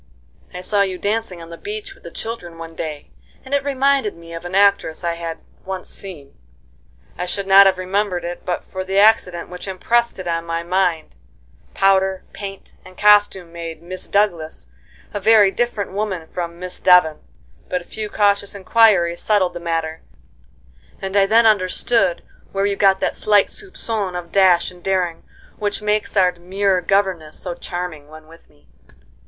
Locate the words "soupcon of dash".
23.51-24.71